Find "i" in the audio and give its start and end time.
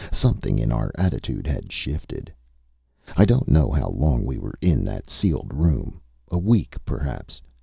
3.15-3.23